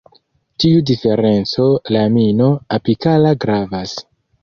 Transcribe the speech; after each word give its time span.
Tiu 0.63 0.79
diferenco 0.91 1.67
lamino-apikala 1.99 3.39
gravas. 3.47 3.99